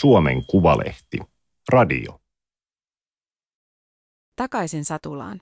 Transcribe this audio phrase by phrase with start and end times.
[0.00, 1.18] Suomen Kuvalehti.
[1.68, 2.20] Radio.
[4.36, 5.40] Takaisin Satulaan.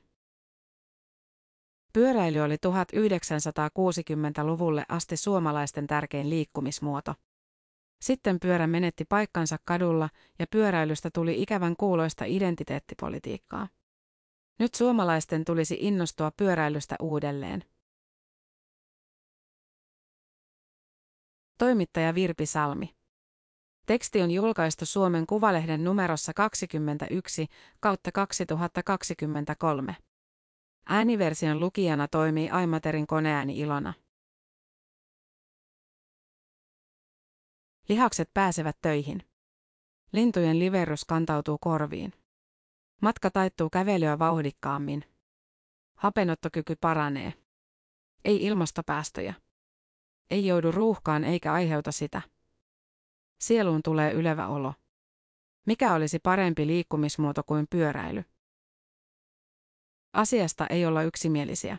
[1.92, 7.14] Pyöräily oli 1960-luvulle asti suomalaisten tärkein liikkumismuoto.
[8.00, 13.68] Sitten pyörä menetti paikkansa kadulla ja pyöräilystä tuli ikävän kuuloista identiteettipolitiikkaa.
[14.58, 17.64] Nyt suomalaisten tulisi innostua pyöräilystä uudelleen.
[21.58, 23.03] Toimittaja Virpi Salmi.
[23.86, 27.46] Teksti on julkaistu Suomen Kuvalehden numerossa 21
[27.80, 29.96] kautta 2023.
[30.88, 33.94] Ääniversion lukijana toimii Aimaterin koneääni Ilona.
[37.88, 39.22] Lihakset pääsevät töihin.
[40.12, 42.12] Lintujen liverrus kantautuu korviin.
[43.02, 45.04] Matka taittuu kävelyä vauhdikkaammin.
[45.94, 47.34] Hapenottokyky paranee.
[48.24, 49.34] Ei ilmastopäästöjä.
[50.30, 52.22] Ei joudu ruuhkaan eikä aiheuta sitä.
[53.44, 54.74] Sieluun tulee ylevä olo.
[55.66, 58.24] Mikä olisi parempi liikkumismuoto kuin pyöräily?
[60.12, 61.78] Asiasta ei olla yksimielisiä.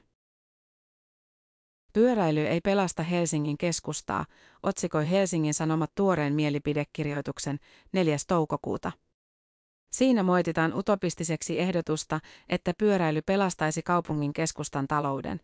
[1.94, 4.26] Pyöräily ei pelasta Helsingin keskustaa,
[4.64, 7.60] otsikoi Helsingin Sanomat tuoreen mielipidekirjoituksen
[7.94, 8.18] 4.
[8.28, 8.92] toukokuuta.
[9.92, 12.20] Siinä moititaan utopistiseksi ehdotusta,
[12.50, 15.42] että pyöräily pelastaisi kaupungin keskustan talouden.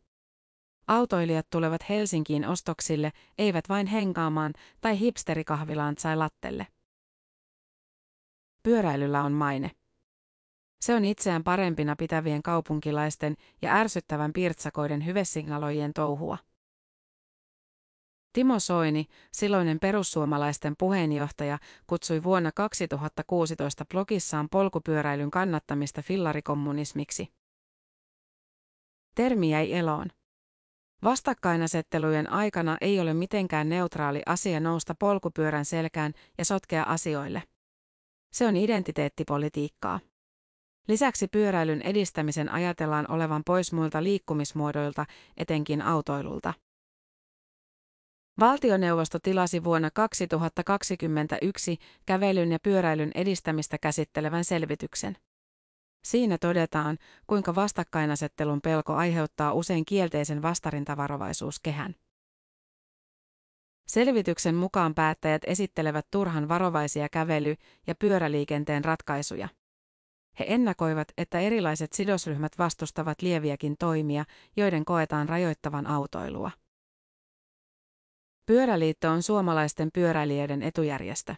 [0.88, 6.68] Autoilijat tulevat Helsinkiin ostoksille, eivät vain henkaamaan tai hipsterikahvilaan tai lattelle.
[8.64, 9.72] Pyöräilyllä on maine.
[10.82, 16.38] Se on itseään parempina pitävien kaupunkilaisten ja ärsyttävän pirtsakoiden hyvesignaloijien touhua.
[18.34, 27.34] Timo Soini, silloinen perussuomalaisten puheenjohtaja, kutsui vuonna 2016 blogissaan polkupyöräilyn kannattamista fillarikommunismiksi.
[29.16, 30.08] Termi jäi eloon.
[31.04, 37.44] Vastakkainasettelujen aikana ei ole mitenkään neutraali asia nousta polkupyörän selkään ja sotkea asioille.
[38.34, 40.00] Se on identiteettipolitiikkaa.
[40.88, 45.06] Lisäksi pyöräilyn edistämisen ajatellaan olevan pois muilta liikkumismuodoilta,
[45.38, 46.54] etenkin autoilulta.
[48.40, 55.18] Valtioneuvosto tilasi vuonna 2021 kävelyn ja pyöräilyn edistämistä käsittelevän selvityksen.
[56.04, 56.98] Siinä todetaan,
[57.28, 61.96] kuinka vastakkainasettelun pelko aiheuttaa usein kielteisen vastarintavarovaisuuskehän.
[63.88, 67.56] Selvityksen mukaan päättäjät esittelevät turhan varovaisia kävely-
[67.88, 69.50] ja pyöräliikenteen ratkaisuja.
[70.40, 74.26] He ennakoivat, että erilaiset sidosryhmät vastustavat lieviäkin toimia,
[74.58, 76.52] joiden koetaan rajoittavan autoilua.
[78.46, 81.36] Pyöräliitto on suomalaisten pyöräilijöiden etujärjestö.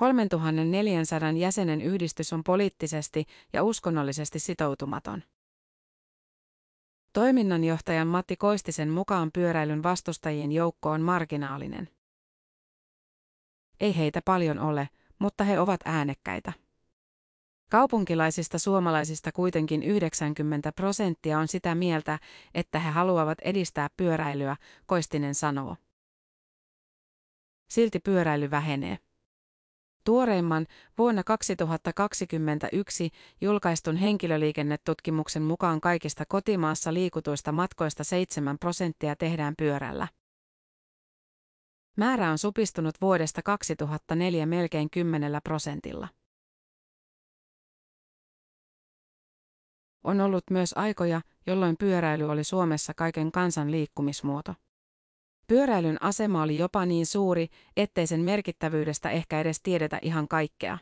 [0.00, 5.22] 3400 jäsenen yhdistys on poliittisesti ja uskonnollisesti sitoutumaton.
[7.12, 11.88] Toiminnanjohtajan Matti Koistisen mukaan pyöräilyn vastustajien joukko on marginaalinen.
[13.80, 16.52] Ei heitä paljon ole, mutta he ovat äänekkäitä.
[17.70, 22.18] Kaupunkilaisista suomalaisista kuitenkin 90 prosenttia on sitä mieltä,
[22.54, 24.56] että he haluavat edistää pyöräilyä,
[24.86, 25.76] Koistinen sanoo.
[27.70, 28.98] Silti pyöräily vähenee.
[30.10, 30.66] Tuoreimman
[30.98, 33.10] vuonna 2021
[33.40, 40.08] julkaistun henkilöliikennetutkimuksen mukaan kaikista kotimaassa liikutuista matkoista 7 prosenttia tehdään pyörällä.
[41.96, 46.08] Määrä on supistunut vuodesta 2004 melkein 10 prosentilla.
[50.04, 54.54] On ollut myös aikoja, jolloin pyöräily oli Suomessa kaiken kansan liikkumismuoto.
[55.50, 60.78] Pyöräilyn asema oli jopa niin suuri, ettei sen merkittävyydestä ehkä edes tiedetä ihan kaikkea.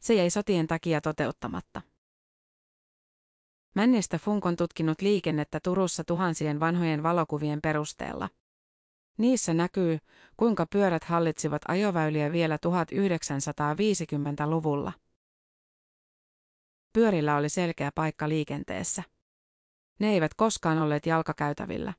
[0.00, 1.82] Se jäi sotien takia toteuttamatta.
[3.74, 8.28] Männistä Funk on tutkinut liikennettä Turussa tuhansien vanhojen valokuvien perusteella.
[9.18, 9.98] Niissä näkyy,
[10.36, 14.92] kuinka pyörät hallitsivat ajoväyliä vielä 1950-luvulla.
[16.92, 19.02] Pyörillä oli selkeä paikka liikenteessä.
[19.98, 21.94] Ne eivät koskaan olleet jalkakäytävillä.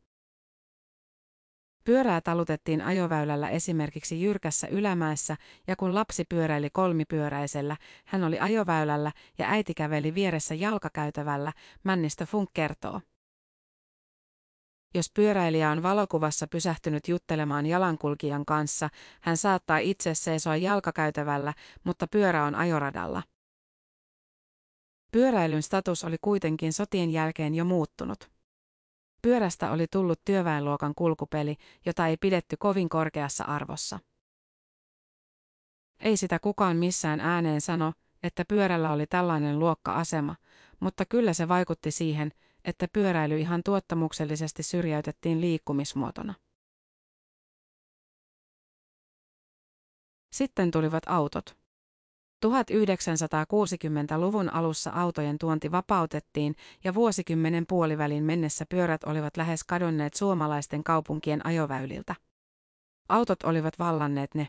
[1.84, 5.38] Pyörää talutettiin ajoväylällä esimerkiksi jyrkässä ylämäessä
[5.68, 11.54] ja kun lapsi pyöräili kolmipyöräisellä, hän oli ajoväylällä ja äiti käveli vieressä jalkakäytävällä,
[11.84, 13.02] Männistö Funk kertoo.
[14.94, 18.90] Jos pyöräilijä on valokuvassa pysähtynyt juttelemaan jalankulkijan kanssa,
[19.22, 21.54] hän saattaa itse seisoa jalkakäytävällä,
[21.84, 23.24] mutta pyörä on ajoradalla.
[25.12, 28.32] Pyöräilyn status oli kuitenkin sotien jälkeen jo muuttunut.
[29.22, 31.56] Pyörästä oli tullut työväenluokan kulkupeli,
[31.86, 34.00] jota ei pidetty kovin korkeassa arvossa.
[36.00, 37.94] Ei sitä kukaan missään ääneen sano,
[38.24, 40.36] että pyörällä oli tällainen luokka-asema,
[40.80, 42.32] mutta kyllä se vaikutti siihen,
[42.68, 46.34] että pyöräily ihan tuottamuksellisesti syrjäytettiin liikkumismuotona.
[50.32, 51.58] Sitten tulivat autot.
[52.46, 61.46] 1960-luvun alussa autojen tuonti vapautettiin ja vuosikymmenen puolivälin mennessä pyörät olivat lähes kadonneet suomalaisten kaupunkien
[61.46, 62.16] ajoväyliltä.
[63.10, 64.48] Autot olivat vallanneet ne.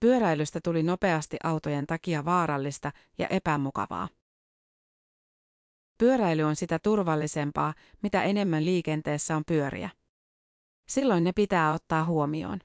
[0.00, 4.08] Pyöräilystä tuli nopeasti autojen takia vaarallista ja epämukavaa.
[5.98, 9.90] Pyöräily on sitä turvallisempaa, mitä enemmän liikenteessä on pyöriä.
[10.88, 12.60] Silloin ne pitää ottaa huomioon.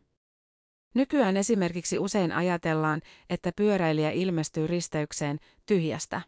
[0.96, 6.22] Nykyään esimerkiksi usein ajatellaan, että pyöräilijä ilmestyy risteykseen tyhjästä.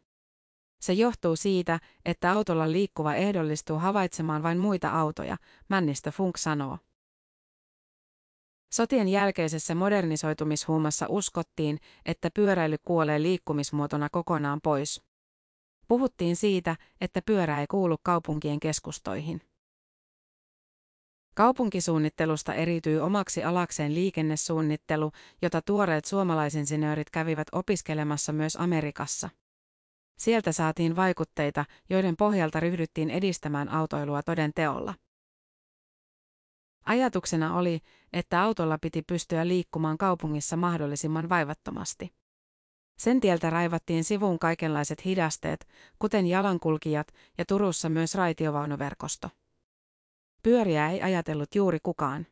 [0.82, 5.38] Se johtuu siitä, että autolla liikkuva ehdollistuu havaitsemaan vain muita autoja,
[5.70, 6.78] Männistö Funk sanoo.
[8.74, 15.02] Sotien jälkeisessä modernisoitumishuumassa uskottiin, että pyöräily kuolee liikkumismuotona kokonaan pois.
[15.88, 19.42] Puhuttiin siitä, että pyörä ei kuulu kaupunkien keskustoihin.
[21.36, 25.12] Kaupunkisuunnittelusta erityy omaksi alakseen liikennesuunnittelu,
[25.42, 29.30] jota tuoreet suomalaisinsinöörit kävivät opiskelemassa myös Amerikassa.
[30.18, 34.94] Sieltä saatiin vaikutteita, joiden pohjalta ryhdyttiin edistämään autoilua toden teolla.
[36.86, 37.80] Ajatuksena oli,
[38.14, 42.14] että autolla piti pystyä liikkumaan kaupungissa mahdollisimman vaivattomasti.
[42.98, 45.68] Sen tieltä raivattiin sivuun kaikenlaiset hidasteet,
[46.00, 47.08] kuten jalankulkijat
[47.38, 49.30] ja Turussa myös raitiovaunuverkosto.
[50.44, 52.28] Pyöriä ei ajatellut juuri kukaan.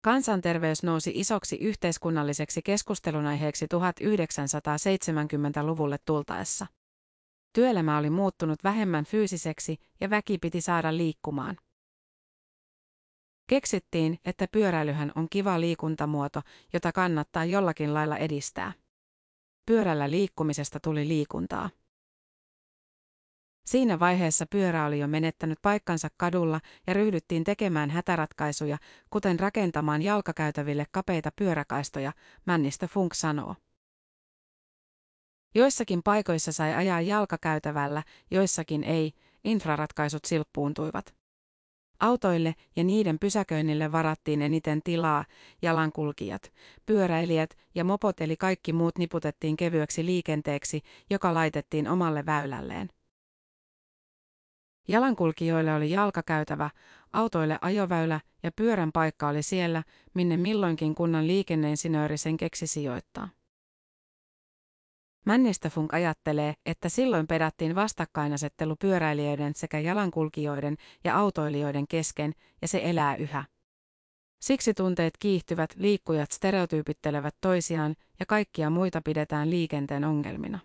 [0.00, 6.66] Kansanterveys nousi isoksi yhteiskunnalliseksi keskustelunaiheeksi 1970-luvulle tultaessa.
[7.52, 11.56] Työelämä oli muuttunut vähemmän fyysiseksi ja väki piti saada liikkumaan.
[13.46, 18.72] Keksittiin, että pyöräilyhän on kiva liikuntamuoto, jota kannattaa jollakin lailla edistää.
[19.66, 21.70] Pyörällä liikkumisesta tuli liikuntaa.
[23.66, 28.78] Siinä vaiheessa pyörä oli jo menettänyt paikkansa kadulla ja ryhdyttiin tekemään hätäratkaisuja,
[29.10, 32.12] kuten rakentamaan jalkakäytäville kapeita pyöräkaistoja,
[32.46, 33.54] Männistä Funk sanoo.
[35.54, 39.12] Joissakin paikoissa sai ajaa jalkakäytävällä, joissakin ei,
[39.44, 41.23] infraratkaisut silppuuntuivat.
[42.00, 45.24] Autoille ja niiden pysäköinnille varattiin eniten tilaa,
[45.62, 46.52] jalankulkijat,
[46.86, 52.88] pyöräilijät ja mopot eli kaikki muut niputettiin kevyeksi liikenteeksi, joka laitettiin omalle väylälleen.
[54.88, 56.70] Jalankulkijoille oli jalkakäytävä,
[57.12, 59.82] autoille ajoväylä ja pyörän paikka oli siellä,
[60.14, 63.28] minne milloinkin kunnan liikenneinsinööri sen keksi sijoittaa.
[65.70, 73.16] Funk ajattelee, että silloin pedattiin vastakkainasettelu pyöräilijöiden sekä jalankulkijoiden ja autoilijoiden kesken, ja se elää
[73.16, 73.44] yhä.
[74.40, 80.58] Siksi tunteet kiihtyvät, liikkujat stereotyypittelevät toisiaan ja kaikkia muita pidetään liikenteen ongelmina.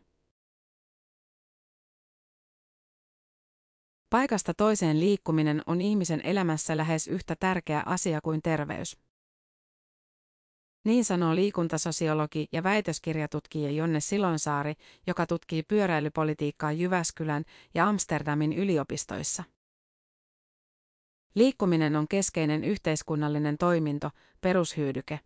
[4.10, 8.98] Paikasta toiseen liikkuminen on ihmisen elämässä lähes yhtä tärkeä asia kuin terveys.
[10.84, 14.74] Niin sanoo liikuntasosiologi ja väitöskirjatutkija Jonne Silonsaari,
[15.08, 17.44] joka tutkii pyöräilypolitiikkaa Jyväskylän
[17.74, 19.44] ja Amsterdamin yliopistoissa.
[21.36, 24.10] Liikkuminen on keskeinen yhteiskunnallinen toiminto,
[24.42, 25.20] perushyödyke.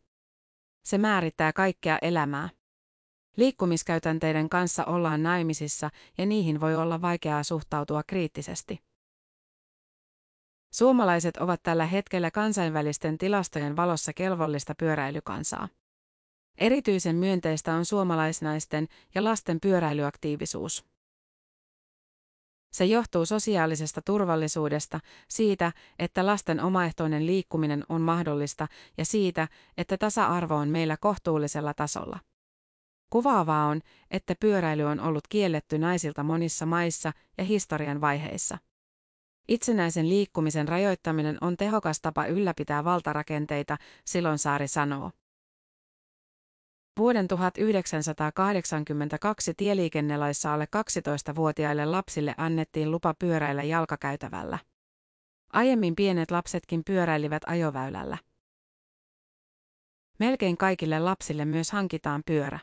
[0.83, 2.49] Se määrittää kaikkea elämää.
[3.37, 8.92] Liikkumiskäytänteiden kanssa ollaan naimisissa ja niihin voi olla vaikeaa suhtautua kriittisesti.
[10.73, 15.67] Suomalaiset ovat tällä hetkellä kansainvälisten tilastojen valossa kelvollista pyöräilykansaa.
[16.57, 20.85] Erityisen myönteistä on suomalaisnaisten ja lasten pyöräilyaktiivisuus.
[22.71, 30.55] Se johtuu sosiaalisesta turvallisuudesta, siitä, että lasten omaehtoinen liikkuminen on mahdollista ja siitä, että tasa-arvo
[30.55, 32.19] on meillä kohtuullisella tasolla.
[33.09, 38.57] Kuvaavaa on, että pyöräily on ollut kielletty naisilta monissa maissa ja historian vaiheissa.
[39.47, 45.11] Itsenäisen liikkumisen rajoittaminen on tehokas tapa ylläpitää valtarakenteita, Silonsaari sanoo.
[46.99, 54.59] Vuoden 1982 tieliikennelaissa alle 12-vuotiaille lapsille annettiin lupa pyöräillä jalkakäytävällä.
[55.53, 58.17] Aiemmin pienet lapsetkin pyöräilivät ajoväylällä.
[60.19, 62.59] Melkein kaikille lapsille myös hankitaan pyörä.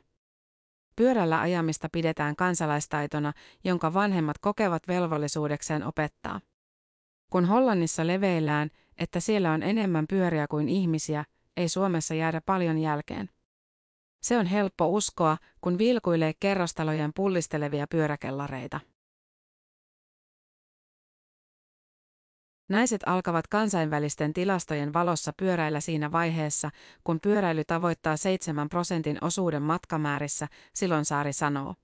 [0.96, 3.32] Pyörällä ajamista pidetään kansalaistaitona,
[3.64, 6.40] jonka vanhemmat kokevat velvollisuudekseen opettaa.
[7.30, 11.24] Kun Hollannissa leveillään, että siellä on enemmän pyöriä kuin ihmisiä,
[11.56, 13.28] ei Suomessa jäädä paljon jälkeen.
[14.22, 18.80] Se on helppo uskoa, kun vilkuilee kerrostalojen pullistelevia pyöräkellareita.
[22.68, 26.70] Naiset alkavat kansainvälisten tilastojen valossa pyöräillä siinä vaiheessa,
[27.04, 31.74] kun pyöräily tavoittaa 7 prosentin osuuden matkamäärissä, silloin Saari sanoo.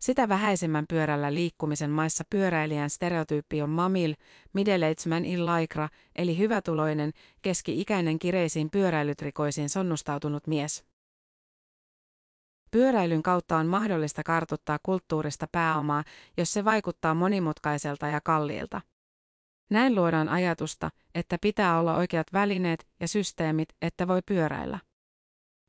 [0.00, 4.14] Sitä vähäisemmän pyörällä liikkumisen maissa pyöräilijän stereotyyppi on mamil,
[4.58, 10.84] middle-aged in laikra, eli hyvätuloinen, keski-ikäinen kireisiin pyöräilytrikoisiin sonnustautunut mies.
[12.70, 16.04] Pyöräilyn kautta on mahdollista kartuttaa kulttuurista pääomaa,
[16.36, 18.80] jos se vaikuttaa monimutkaiselta ja kalliilta.
[19.70, 24.78] Näin luodaan ajatusta, että pitää olla oikeat välineet ja systeemit, että voi pyöräillä.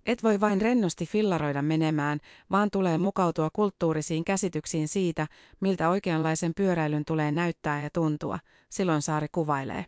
[0.05, 2.20] Et voi vain rennosti fillaroida menemään,
[2.51, 5.27] vaan tulee mukautua kulttuurisiin käsityksiin siitä,
[5.60, 8.39] miltä oikeanlaisen pyöräilyn tulee näyttää ja tuntua,
[8.70, 9.86] silloin Saari kuvailee.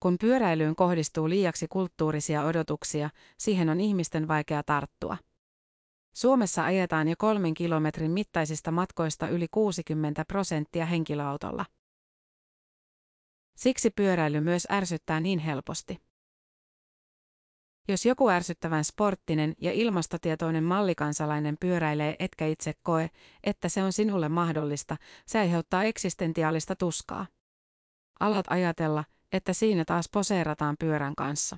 [0.00, 5.16] Kun pyöräilyyn kohdistuu liiaksi kulttuurisia odotuksia, siihen on ihmisten vaikea tarttua.
[6.14, 11.66] Suomessa ajetaan jo kolmen kilometrin mittaisista matkoista yli 60 prosenttia henkilöautolla.
[13.56, 16.07] Siksi pyöräily myös ärsyttää niin helposti.
[17.88, 23.10] Jos joku ärsyttävän sporttinen ja ilmastotietoinen mallikansalainen pyöräilee etkä itse koe,
[23.44, 27.26] että se on sinulle mahdollista, se aiheuttaa eksistentiaalista tuskaa.
[28.20, 31.56] Alat ajatella, että siinä taas poseerataan pyörän kanssa.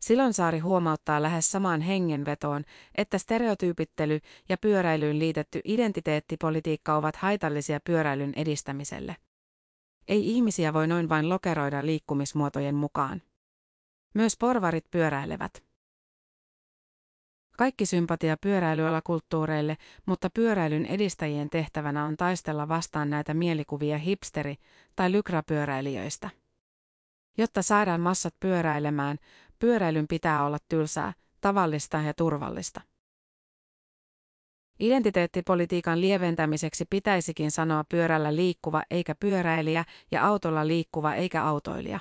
[0.00, 2.64] Silonsaari huomauttaa lähes samaan hengenvetoon,
[2.94, 9.16] että stereotyypittely ja pyöräilyyn liitetty identiteettipolitiikka ovat haitallisia pyöräilyn edistämiselle.
[10.08, 13.22] Ei ihmisiä voi noin vain lokeroida liikkumismuotojen mukaan.
[14.14, 15.64] Myös porvarit pyöräilevät.
[17.58, 19.76] Kaikki sympatia pyöräilyalakulttuureille,
[20.06, 24.56] mutta pyöräilyn edistäjien tehtävänä on taistella vastaan näitä mielikuvia hipsteri-
[24.96, 26.30] tai lykrapyöräilijöistä.
[27.38, 29.18] Jotta saadaan massat pyöräilemään,
[29.58, 32.80] pyöräilyn pitää olla tylsää, tavallista ja turvallista.
[34.80, 42.00] Identiteettipolitiikan lieventämiseksi pitäisikin sanoa pyörällä liikkuva eikä pyöräilijä ja autolla liikkuva eikä autoilija.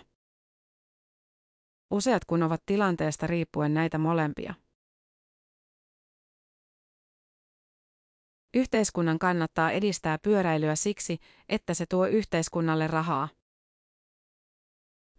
[1.91, 4.53] Useat kun ovat tilanteesta riippuen näitä molempia.
[8.53, 11.17] Yhteiskunnan kannattaa edistää pyöräilyä siksi,
[11.49, 13.29] että se tuo yhteiskunnalle rahaa.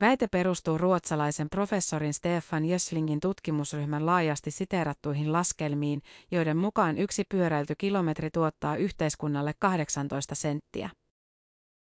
[0.01, 8.31] Väite perustuu ruotsalaisen professorin Stefan Jöslingin tutkimusryhmän laajasti siteerattuihin laskelmiin, joiden mukaan yksi pyöräilty kilometri
[8.31, 10.91] tuottaa yhteiskunnalle 18 senttiä.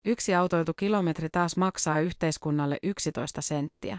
[0.06, 3.98] Yksi autoiltu kilometri taas maksaa yhteiskunnalle 11 senttiä.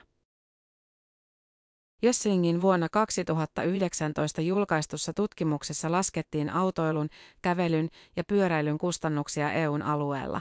[2.02, 7.09] Jössingin vuonna 2019 julkaistussa tutkimuksessa laskettiin autoilun,
[7.42, 10.40] kävelyn ja pyöräilyn kustannuksia EUn alueella.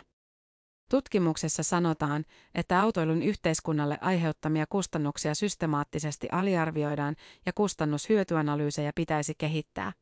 [0.90, 2.26] Tutkimuksessa sanotaan,
[2.56, 9.94] että autoilun yhteiskunnalle aiheuttamia kustannuksia systemaattisesti aliarvioidaan ja kustannushyötyanalyysejä pitäisi kehittää.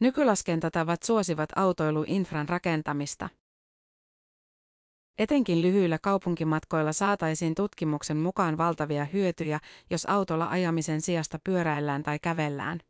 [0.00, 3.28] Nykylaskentatavat suosivat autoiluinfran rakentamista.
[5.20, 9.60] Etenkin lyhyillä kaupunkimatkoilla saataisiin tutkimuksen mukaan valtavia hyötyjä,
[9.90, 12.80] jos autolla ajamisen sijasta pyöräillään tai kävellään.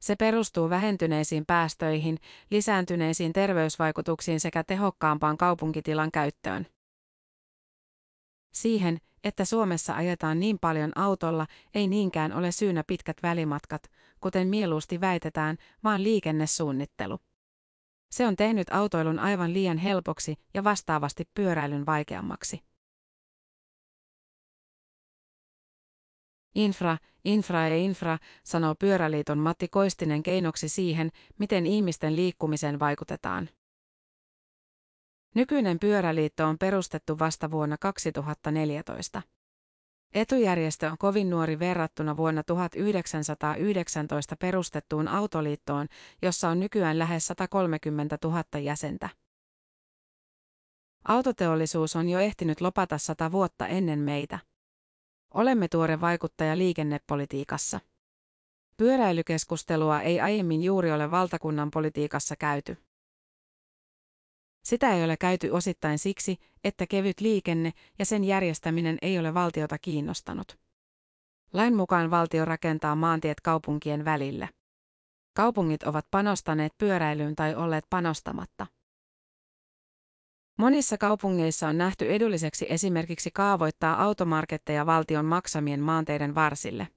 [0.00, 2.18] Se perustuu vähentyneisiin päästöihin,
[2.50, 6.66] lisääntyneisiin terveysvaikutuksiin sekä tehokkaampaan kaupunkitilan käyttöön.
[8.52, 13.82] Siihen, että Suomessa ajetaan niin paljon autolla, ei niinkään ole syynä pitkät välimatkat,
[14.20, 17.18] kuten mieluusti väitetään, vaan liikennesuunnittelu.
[18.12, 22.62] Se on tehnyt autoilun aivan liian helpoksi ja vastaavasti pyöräilyn vaikeammaksi.
[26.54, 33.48] Infra, infra ja infra, sanoo Pyöräliiton Matti Koistinen keinoksi siihen, miten ihmisten liikkumiseen vaikutetaan.
[35.34, 39.22] Nykyinen pyöräliitto on perustettu vasta vuonna 2014.
[40.14, 45.86] Etujärjestö on kovin nuori verrattuna vuonna 1919 perustettuun autoliittoon,
[46.22, 49.08] jossa on nykyään lähes 130 000 jäsentä.
[51.04, 54.38] Autoteollisuus on jo ehtinyt lopata sata vuotta ennen meitä.
[55.34, 57.80] Olemme tuore vaikuttaja liikennepolitiikassa.
[58.76, 62.76] Pyöräilykeskustelua ei aiemmin juuri ole valtakunnan politiikassa käyty.
[64.62, 69.78] Sitä ei ole käyty osittain siksi, että kevyt liikenne ja sen järjestäminen ei ole valtiota
[69.78, 70.58] kiinnostanut.
[71.52, 74.48] Lain mukaan valtio rakentaa maantiet kaupunkien välille.
[75.36, 78.66] Kaupungit ovat panostaneet pyöräilyyn tai olleet panostamatta.
[80.58, 86.88] Monissa kaupungeissa on nähty edulliseksi esimerkiksi kaavoittaa automarketteja valtion maksamien maanteiden varsille.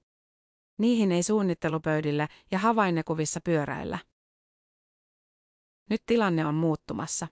[0.78, 3.98] Niihin ei suunnittelupöydillä ja havainnekuvissa pyöräillä.
[5.90, 7.26] Nyt tilanne on muuttumassa.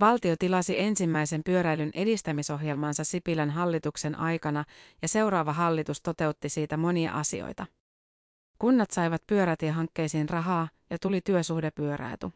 [0.00, 4.64] Valtio tilasi ensimmäisen pyöräilyn edistämisohjelmansa Sipilän hallituksen aikana
[5.02, 7.66] ja seuraava hallitus toteutti siitä monia asioita.
[8.58, 12.30] Kunnat saivat pyörätiehankkeisiin rahaa ja tuli työsuhdepyöräily.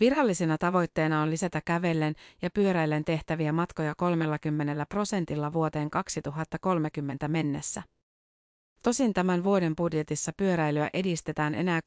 [0.00, 7.82] Virallisena tavoitteena on lisätä kävellen ja pyöräillen tehtäviä matkoja 30 prosentilla vuoteen 2030 mennessä.
[8.84, 11.80] Tosin tämän vuoden budjetissa pyöräilyä edistetään enää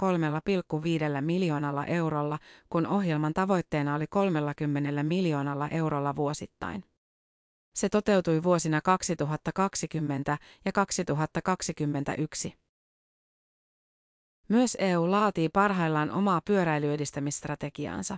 [1.17, 2.39] 3,5 miljoonalla eurolla,
[2.69, 6.83] kun ohjelman tavoitteena oli 30 miljoonalla eurolla vuosittain.
[7.75, 12.53] Se toteutui vuosina 2020 ja 2021.
[14.49, 18.17] Myös EU laatii parhaillaan omaa pyöräilyedistämisstrategiaansa.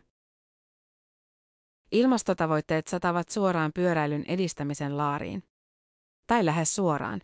[1.92, 5.44] Ilmastotavoitteet satavat suoraan pyöräilyn edistämisen laariin.
[6.28, 7.22] Tai lähes suoraan.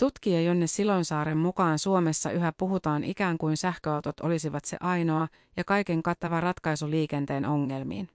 [0.00, 6.02] Tutkija Jonne Silonsaaren mukaan Suomessa yhä puhutaan ikään kuin sähköautot olisivat se ainoa ja kaiken
[6.02, 8.08] kattava ratkaisu liikenteen ongelmiin.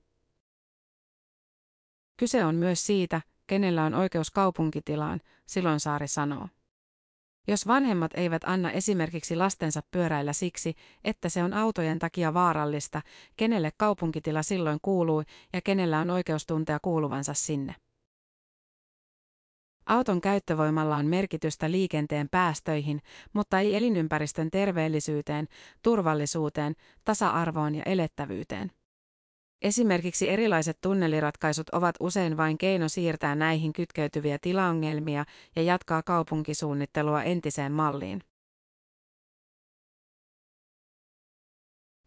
[2.17, 6.48] Kyse on myös siitä, kenellä on oikeus kaupunkitilaan, Silonsaari sanoo.
[7.48, 13.02] Jos vanhemmat eivät anna esimerkiksi lastensa pyöräillä siksi, että se on autojen takia vaarallista,
[13.38, 17.76] kenelle kaupunkitila silloin kuuluu ja kenellä on oikeus tuntea kuuluvansa sinne.
[19.86, 23.02] Auton käyttövoimalla on merkitystä liikenteen päästöihin,
[23.34, 25.48] mutta ei elinympäristön terveellisyyteen,
[25.82, 28.71] turvallisuuteen, tasa-arvoon ja elettävyyteen.
[29.62, 37.71] Esimerkiksi erilaiset tunneliratkaisut ovat usein vain keino siirtää näihin kytkeytyviä tilaongelmia ja jatkaa kaupunkisuunnittelua entiseen
[37.71, 38.21] malliin.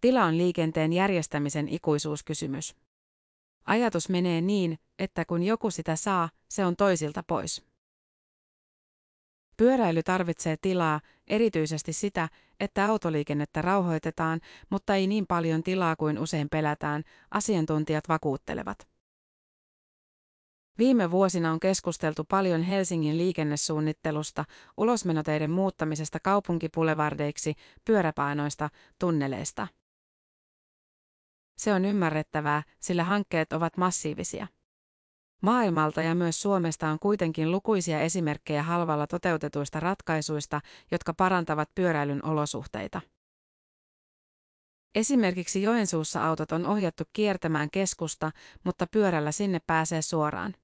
[0.01, 2.77] Tila on liikenteen järjestämisen ikuisuuskysymys.
[3.65, 7.68] Ajatus menee niin, että kun joku sitä saa, se on toisilta pois.
[9.59, 12.29] Pyöräily tarvitsee tilaa, erityisesti sitä,
[12.61, 14.41] että autoliikennettä rauhoitetaan,
[14.71, 18.89] mutta ei niin paljon tilaa kuin usein pelätään, asiantuntijat vakuuttelevat.
[20.79, 24.45] Viime vuosina on keskusteltu paljon Helsingin liikennesuunnittelusta,
[24.77, 29.69] ulosmenoteiden muuttamisesta kaupunkipulevardeiksi, pyöräpainoista, tunneleista.
[31.57, 34.47] Se on ymmärrettävää, sillä hankkeet ovat massiivisia.
[35.43, 43.01] Maailmalta ja myös Suomesta on kuitenkin lukuisia esimerkkejä halvalla toteutetuista ratkaisuista, jotka parantavat pyöräilyn olosuhteita.
[44.95, 48.31] Esimerkiksi Joensuussa autot on ohjattu kiertämään keskusta,
[48.65, 50.55] mutta pyörällä sinne pääsee suoraan.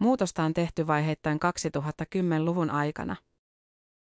[0.00, 3.16] Muutosta on tehty vaiheittain 2010-luvun aikana.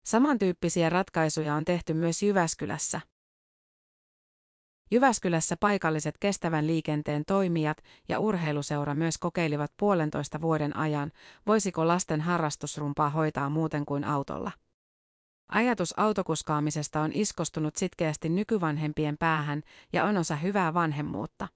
[0.05, 3.01] Samantyyppisiä ratkaisuja on tehty myös Jyväskylässä.
[4.91, 7.77] Jyväskylässä paikalliset kestävän liikenteen toimijat
[8.09, 11.11] ja urheiluseura myös kokeilivat puolentoista vuoden ajan,
[11.47, 14.51] voisiko lasten harrastusrumpaa hoitaa muuten kuin autolla.
[15.49, 19.61] Ajatus autokuskaamisesta on iskostunut sitkeästi nykyvanhempien päähän
[19.93, 21.47] ja on osa hyvää vanhemmuutta.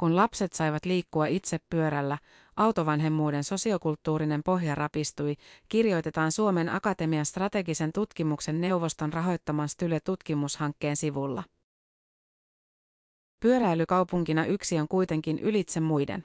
[0.00, 2.18] Kun lapset saivat liikkua itse pyörällä,
[2.56, 5.34] autovanhemmuuden sosiokulttuurinen pohja rapistui,
[5.68, 11.42] kirjoitetaan Suomen Akatemian strategisen tutkimuksen neuvoston rahoittaman Style-tutkimushankkeen sivulla.
[13.40, 16.24] Pyöräilykaupunkina yksi on kuitenkin ylitse muiden.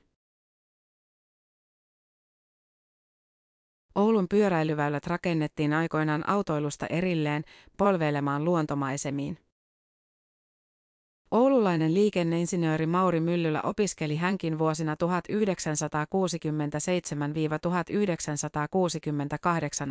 [3.95, 7.43] Oulun pyöräilyväylät rakennettiin aikoinaan autoilusta erilleen
[7.78, 9.38] polveilemaan luontomaisemiin.
[11.32, 14.97] Oululainen liikenneinsinööri Mauri Myllylä opiskeli hänkin vuosina 1967-1968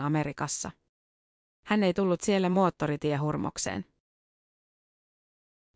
[0.02, 0.70] Amerikassa.
[1.66, 3.91] Hän ei tullut siellä moottoritiehurmokseen.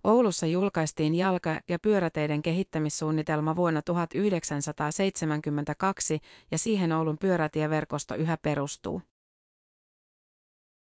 [0.06, 6.18] Oulussa julkaistiin jalka- ja pyöräteiden kehittämissuunnitelma vuonna 1972
[6.50, 9.02] ja siihen Oulun pyörätieverkosto yhä perustuu.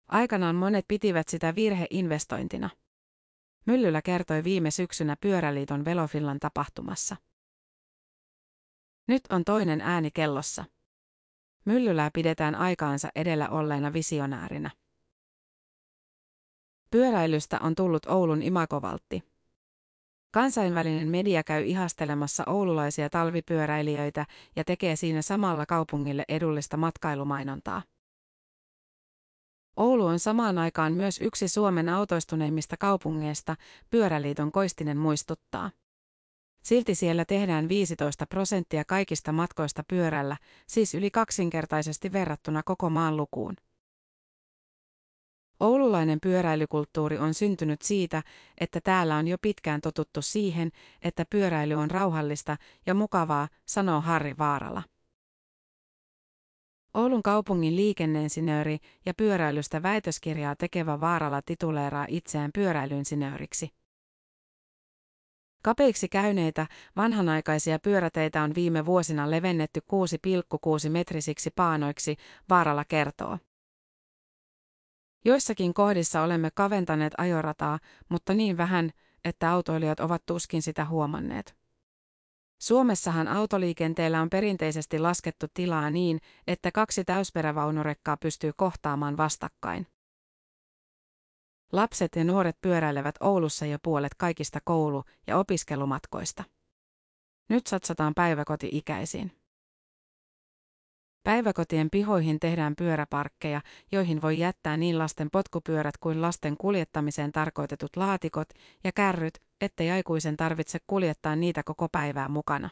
[0.08, 2.70] Aikanaan monet pitivät sitä virheinvestointina.
[3.66, 7.16] Myllylä kertoi viime syksynä Pyöräliiton Velofillan tapahtumassa.
[9.08, 10.66] Nyt on toinen ääni kellossa.
[11.66, 14.72] Myllylää pidetään aikaansa edellä olleena visionäärinä.
[16.96, 19.24] Pyöräilystä on tullut Oulun imakovaltti.
[20.32, 27.82] Kansainvälinen media käy ihastelemassa oululaisia talvipyöräilijöitä ja tekee siinä samalla kaupungille edullista matkailumainontaa.
[29.78, 33.56] Oulu on samaan aikaan myös yksi Suomen autoistuneimmista kaupungeista,
[33.90, 35.72] Pyöräliiton Koistinen muistuttaa.
[36.64, 43.56] Silti siellä tehdään 15 prosenttia kaikista matkoista pyörällä, siis yli kaksinkertaisesti verrattuna koko maan lukuun.
[45.60, 48.24] Oululainen pyöräilykulttuuri on syntynyt siitä,
[48.58, 54.36] että täällä on jo pitkään totuttu siihen, että pyöräily on rauhallista ja mukavaa, sanoo Harri
[54.38, 54.84] Vaarala.
[56.94, 63.70] Oulun kaupungin liikenneinsinööri ja pyöräilystä väitöskirjaa tekevä Vaarala tituleeraa itseään pyöräilyinsinööriksi.
[65.64, 69.80] Kapeiksi käyneitä, vanhanaikaisia pyöräteitä on viime vuosina levennetty
[70.86, 72.16] 6,6 metrisiksi paanoiksi,
[72.50, 73.38] Vaarala kertoo.
[75.26, 78.92] Joissakin kohdissa olemme kaventaneet ajorataa, mutta niin vähän,
[79.26, 81.56] että autoilijat ovat tuskin sitä huomanneet.
[82.62, 89.88] Suomessahan autoliikenteellä on perinteisesti laskettu tilaa niin, että kaksi täysperävaunurekkaa pystyy kohtaamaan vastakkain.
[91.72, 96.44] Lapset ja nuoret pyöräilevät Oulussa jo puolet kaikista koulu- ja opiskelumatkoista.
[97.50, 99.45] Nyt satsataan päiväkoti-ikäisiin.
[101.26, 103.62] Päiväkotien pihoihin tehdään pyöräparkkeja,
[103.92, 108.50] joihin voi jättää niin lasten potkupyörät kuin lasten kuljettamiseen tarkoitetut laatikot
[108.84, 112.70] ja kärryt, ettei aikuisen tarvitse kuljettaa niitä koko päivää mukana.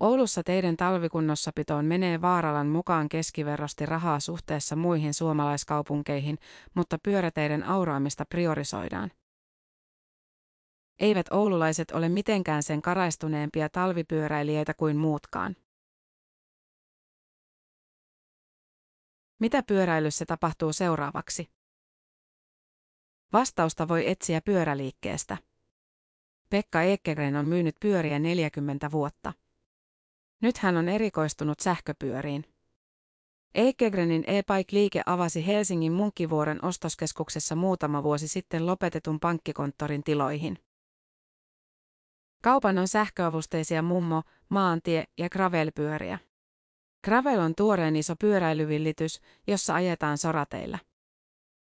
[0.00, 6.38] Oulussa teidän talvikunnossapitoon menee Vaaralan mukaan keskiverrosti rahaa suhteessa muihin suomalaiskaupunkeihin,
[6.74, 9.10] mutta pyöräteiden auraamista priorisoidaan.
[11.00, 15.56] Eivät oululaiset ole mitenkään sen karaistuneempia talvipyöräilijöitä kuin muutkaan.
[19.38, 21.50] Mitä pyöräilyssä tapahtuu seuraavaksi?
[23.32, 25.36] Vastausta voi etsiä pyöräliikkeestä.
[26.50, 29.32] Pekka Ekegren on myynyt pyöriä 40 vuotta.
[30.42, 32.44] Nyt hän on erikoistunut sähköpyöriin.
[33.54, 40.58] Ekegrenin e-bike-liike avasi Helsingin Munkkivuoren ostoskeskuksessa muutama vuosi sitten lopetetun pankkikonttorin tiloihin.
[42.42, 46.18] Kaupan on sähköavusteisia mummo, maantie- ja gravelpyöriä.
[47.06, 50.78] Gravel on tuoreen iso pyöräilyvillitys, jossa ajetaan sorateilla.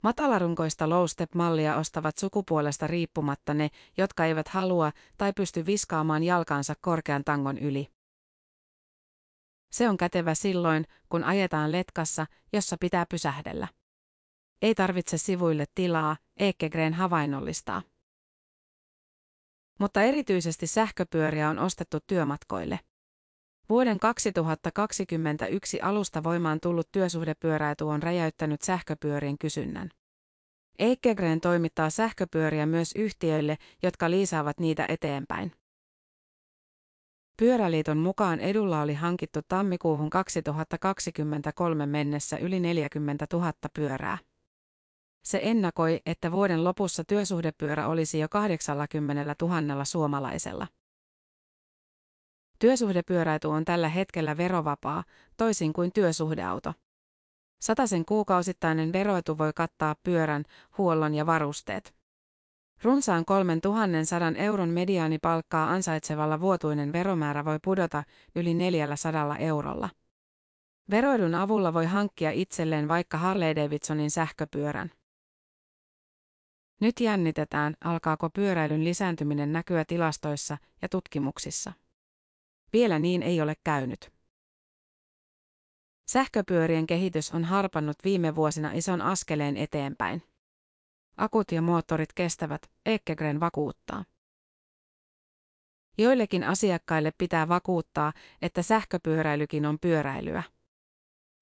[0.03, 7.23] Matalarunkoista low step-mallia ostavat sukupuolesta riippumatta ne, jotka eivät halua tai pysty viskaamaan jalkansa korkean
[7.23, 7.87] tangon yli.
[9.71, 13.67] Se on kätevä silloin, kun ajetaan letkassa, jossa pitää pysähdellä.
[14.61, 17.81] Ei tarvitse sivuille tilaa, Ekegren havainnollistaa.
[19.79, 22.79] Mutta erityisesti sähköpyöriä on ostettu työmatkoille.
[23.69, 29.89] Vuoden 2021 alusta voimaan tullut työsuhdepyöräetu on räjäyttänyt sähköpyörien kysynnän.
[30.79, 35.51] Eikkegren toimittaa sähköpyöriä myös yhtiöille, jotka liisaavat niitä eteenpäin.
[37.37, 44.17] Pyöräliiton mukaan edulla oli hankittu tammikuuhun 2023 mennessä yli 40 000 pyörää.
[45.23, 50.67] Se ennakoi, että vuoden lopussa työsuhdepyörä olisi jo 80 000 suomalaisella.
[52.59, 55.03] Työsuhdepyöräitu on tällä hetkellä verovapaa,
[55.37, 56.73] toisin kuin työsuhdeauto.
[57.61, 60.43] Sataisen kuukausittainen veroetu voi kattaa pyörän,
[60.77, 61.95] huollon ja varusteet.
[62.83, 68.03] Runsaan 3100 euron mediaanipalkkaa ansaitsevalla vuotuinen veromäärä voi pudota
[68.35, 69.89] yli 400 eurolla.
[70.89, 74.91] Veroedun avulla voi hankkia itselleen vaikka Harley Davidsonin sähköpyörän.
[76.81, 81.73] Nyt jännitetään, alkaako pyöräilyn lisääntyminen näkyä tilastoissa ja tutkimuksissa.
[82.73, 84.11] Vielä niin ei ole käynyt.
[86.09, 90.23] Sähköpyörien kehitys on harpannut viime vuosina ison askeleen eteenpäin.
[91.17, 94.05] Akut ja moottorit kestävät, Ekegren vakuuttaa.
[95.97, 100.43] Joillekin asiakkaille pitää vakuuttaa, että sähköpyöräilykin on pyöräilyä.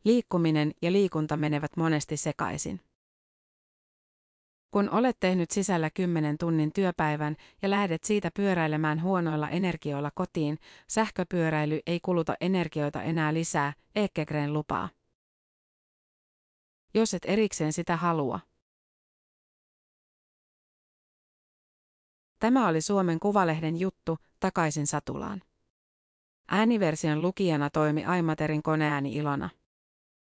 [0.03, 2.81] Liikkuminen ja liikunta menevät monesti sekaisin.
[4.77, 11.79] Kun olet tehnyt sisällä 10 tunnin työpäivän ja lähdet siitä pyöräilemään huonoilla energioilla kotiin, sähköpyöräily
[11.87, 14.89] ei kuluta energioita enää lisää, Ekegren lupaa.
[16.93, 18.39] Jos et erikseen sitä halua.
[22.39, 25.41] Tämä oli Suomen Kuvalehden juttu, takaisin Satulaan.
[26.47, 29.49] Ääniversion lukijana toimi Aimaterin koneääni Ilona.